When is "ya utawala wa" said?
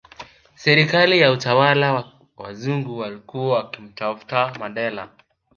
1.19-2.11